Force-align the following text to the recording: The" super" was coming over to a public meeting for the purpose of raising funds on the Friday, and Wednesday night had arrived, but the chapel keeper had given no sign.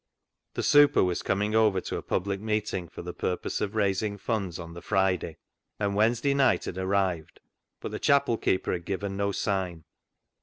The" 0.55 0.63
super" 0.73 1.03
was 1.03 1.21
coming 1.21 1.53
over 1.53 1.79
to 1.81 1.97
a 1.97 2.01
public 2.01 2.41
meeting 2.41 2.87
for 2.87 3.03
the 3.03 3.13
purpose 3.13 3.61
of 3.61 3.75
raising 3.75 4.17
funds 4.17 4.57
on 4.57 4.73
the 4.73 4.81
Friday, 4.81 5.37
and 5.79 5.93
Wednesday 5.93 6.33
night 6.33 6.65
had 6.65 6.79
arrived, 6.79 7.39
but 7.81 7.91
the 7.91 7.99
chapel 7.99 8.39
keeper 8.39 8.71
had 8.73 8.85
given 8.85 9.15
no 9.15 9.31
sign. 9.31 9.83